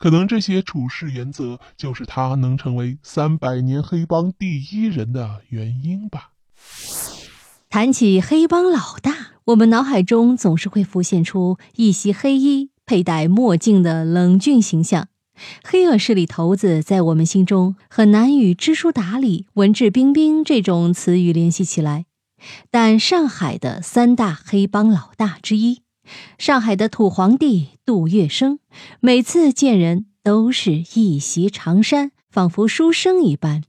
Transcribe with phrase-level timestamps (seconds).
[0.00, 6.30] 可能这些处事原则就是他能成为三百年黑帮第一人的原因吧。
[7.68, 15.08] 谈起黑帮老大，我们脑海中总是会浮现出一袭黑衣、佩戴墨镜的冷峻形象。
[15.62, 22.06] 黑恶势力头子在我们心中很难与知书达理、文质彬彬这种词语联系起来。
[22.70, 25.82] 但上海的三大黑帮老大之一，
[26.38, 28.58] 上海的土皇帝杜月笙，
[29.00, 33.62] 每次见人都是一袭长衫，仿佛书生一般。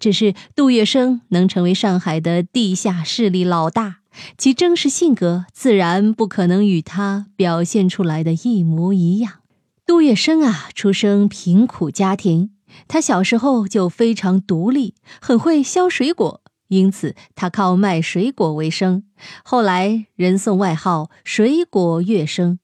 [0.00, 3.98] 只是杜月笙能成为上海的地下势力老大，
[4.36, 9.40] 其真实性格自然不可能与他表现出来的一模一样。
[9.84, 12.50] 杜月笙啊，出生贫苦家庭，
[12.86, 19.04] 他小时候就非常独立，很会削水果，因此他靠卖水果为生。
[19.44, 22.58] 后来人送外号“水果月生”，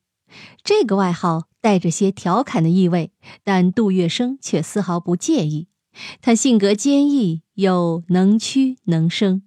[0.62, 3.12] 这个外号带着些调侃的意味，
[3.42, 5.68] 但杜月笙却丝毫不介意。
[6.22, 9.42] 他性格坚毅又能屈能伸，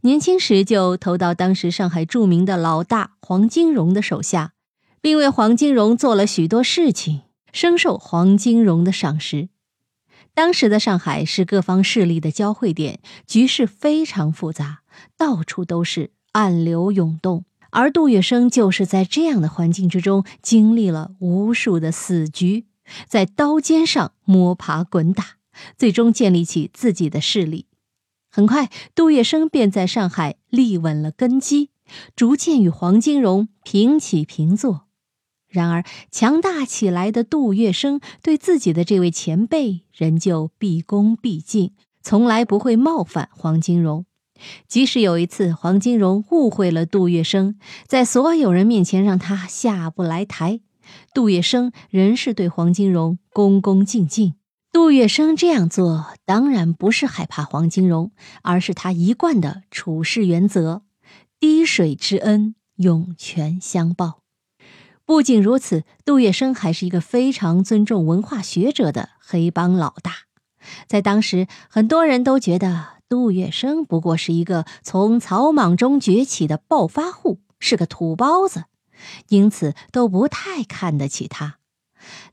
[0.00, 4.52] 年轻时就投到当时上海著名的老大黄金荣的手下。
[5.02, 9.48] 并为黄金荣做了许多事情，深受黄金荣的赏识。
[10.34, 14.80] 当时的上海是各方势力的交汇点，局势非常复杂，
[15.16, 17.44] 到处都是暗流涌动。
[17.70, 22.66] 而杜月笙就是在这样的环境之中，经历了无数的死局，
[23.06, 25.36] 在刀尖上摸爬滚打，
[25.76, 27.66] 最终建立起自己的势力。
[28.30, 31.70] 很快，杜月笙便在上海立稳了根基，
[32.16, 34.86] 逐渐与黄金荣平起平坐。
[35.52, 41.72] 然而，强大起来的杜月笙对自己的这位前辈仍旧毕恭毕敬，
[42.02, 44.06] 从来不会冒犯黄金荣。
[44.66, 47.54] 即使有一次黄金荣误会了杜月笙，
[47.86, 50.60] 在所有人面前让他下不来台，
[51.12, 54.34] 杜月笙仍是对黄金荣恭恭敬敬。
[54.72, 60.82] 杜月笙这样做，当然不是害怕黄金荣，而是他一贯的处事原则：
[61.38, 64.21] 滴水之恩，涌泉相报。
[65.04, 70.12] 不仅如此，杜月笙还是一个非常尊重文化学者的黑帮老大。
[70.86, 78.64] 在当时，很多人都觉得杜月笙不过是一个从草莽中崛起的暴发户，是个土包子，
[79.28, 81.56] 因此都不太看得起他。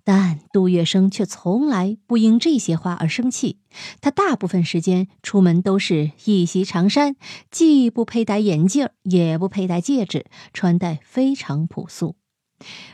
[0.03, 3.59] 但杜月笙却从来不因这些话而生气。
[4.00, 7.16] 他大部分时间出门都是一袭长衫，
[7.51, 12.16] 既不佩戴眼镜，也不佩戴戒指，穿戴非常朴素。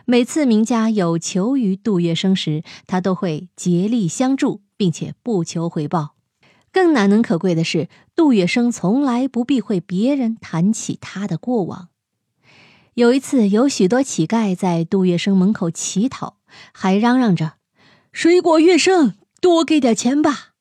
[0.06, 6.16] 每次名家有求于杜月笙时，他都会竭力相助，并且不求回报。
[6.72, 11.90] 更难能可贵的是，杜月笙从来不避讳别人谈起他的过往。
[12.96, 16.38] 有一次，有许多乞丐在杜月笙门口乞讨，
[16.74, 17.54] 还嚷嚷着
[18.14, 20.54] ：“水果月笙，多给点钱吧！”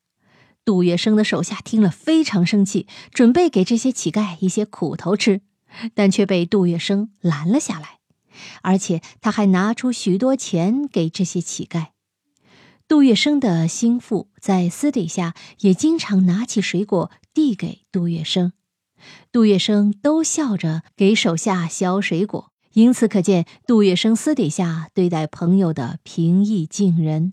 [0.64, 5.42] 杜月笙的手下听了非常生气，准备给这些乞丐一些苦头吃，
[5.94, 7.98] 但却被杜月笙拦了下来。
[8.62, 11.88] 而且他还拿出许多钱给这些乞丐。
[12.86, 18.52] 杜月笙的心腹在私底下也经常拿起水果递给杜月笙，
[19.32, 22.50] 杜月笙都笑着给手下削水果。
[22.74, 27.32] 由此可见，杜月笙私底下对待朋友的平易近人。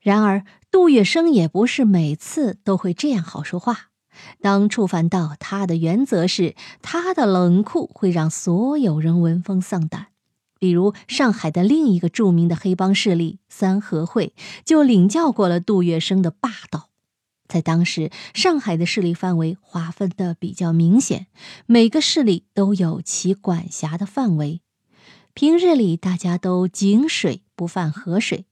[0.00, 3.88] 然而，杜月笙也不是每次都会这样好说话。
[4.40, 10.06] 当触犯到他的原则时，他的冷酷会让所有人闻风丧胆。
[10.58, 14.34] 比如上海的另一个著名的黑帮势力三合会，
[14.64, 16.90] 就领教过了杜月笙的霸道。
[17.48, 21.28] 在当时，上海的势力范围划分的比较明显，
[21.66, 24.60] 每个势力都有其管辖的范围。
[25.32, 28.46] 平日里大家都井水不犯河水，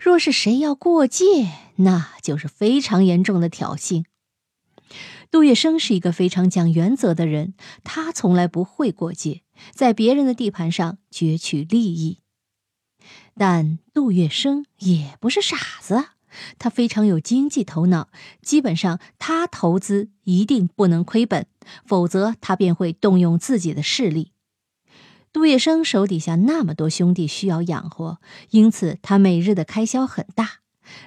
[0.00, 1.24] 若是谁要过界，
[1.76, 4.04] 那就是非常严重的挑衅。
[5.30, 7.54] 杜月笙是一个非常讲原则的人，
[7.84, 9.42] 他从来不会过界。
[9.72, 12.18] 在别人的地盘上攫取利益，
[13.36, 16.04] 但杜月笙也不是傻子，
[16.58, 18.08] 他非常有经济头脑。
[18.42, 21.46] 基本上，他投资一定不能亏本，
[21.86, 24.32] 否则他便会动用自己的势力。
[25.32, 28.18] 杜月笙手底下那么多兄弟需要养活，
[28.50, 30.60] 因此他每日的开销很大。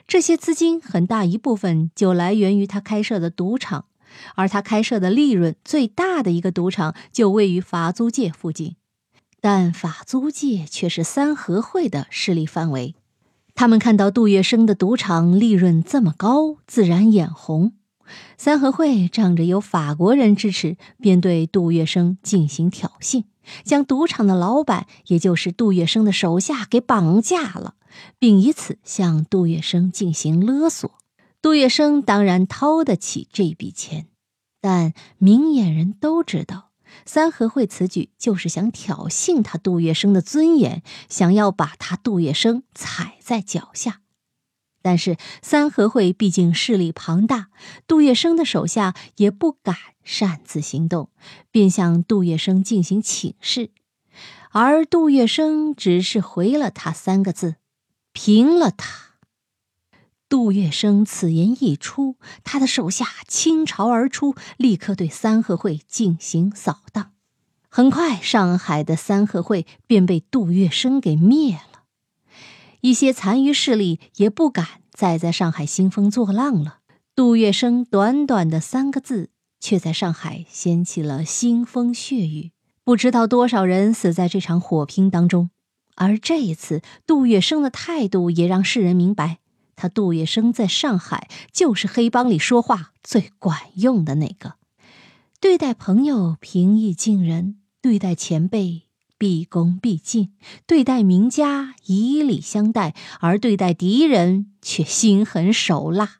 [0.07, 3.87] 这些资金很大一部分就来源于他开设的赌场。
[4.35, 8.75] 而他开设的利润最大的一个赌场就位于法租界附近，
[9.41, 12.95] 但法租界却是三合会的势力范围。
[13.55, 17.73] 他们看到杜月笙的赌场利润这么高，自然眼红。
[18.37, 23.23] 三合会仗着有法国人支持，便对杜月笙进行挑衅，
[23.63, 27.75] 将赌场的老板，也就是杜月笙的手下给绑架了，
[28.19, 30.91] 并以此向杜月笙进行勒索。
[31.43, 34.07] 杜月笙当然掏得起这笔钱，
[34.61, 36.71] 但明眼人都知道，
[37.05, 43.99] 三合会此举就是想挑衅他杜月笙的尊严，想要把他杜月笙踩在脚下。
[44.81, 47.49] 但是三合会毕竟势力庞大，
[47.87, 51.09] 杜月笙的手下也不敢擅自行动，
[51.51, 53.71] 便向杜月笙进行请示，
[54.51, 57.57] 而杜月笙只是回了他三个字
[58.13, 59.11] ：“平了他。”
[60.33, 67.11] 杜月笙此言一出，他的手下倾巢而出，立刻对三合会进行扫荡。
[67.69, 71.83] 很快，上海的三合会便被杜月笙给灭了。
[72.81, 76.79] 一些残余势力也不敢再在上海兴风作浪了。
[77.15, 82.49] 杜月笙短短的三个字，却在上海掀起了腥风血雨，
[82.83, 85.51] 不知道多少人死在这场火拼当中。
[85.93, 89.37] 而这一次，杜月笙的态度也让世人明白。
[89.75, 94.55] 他杜月笙在上海就是黑帮里说话最管用的那个，
[95.39, 98.83] 对待朋友平易近人，对待前辈
[99.17, 100.31] 毕恭毕敬，
[100.65, 106.17] 对待名家以礼相待，而对待敌人却心狠手辣。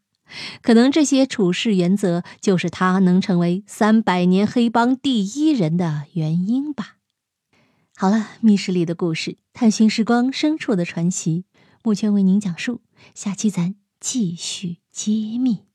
[0.62, 6.96] 可能这些处事原则，就是他能成为三百年黑帮第一人的原因吧。
[7.96, 11.46] 好了，密室里的故事，探寻时光深处的传奇。
[11.84, 12.82] 目前为您讲述，
[13.14, 15.73] 下期咱继续揭秘。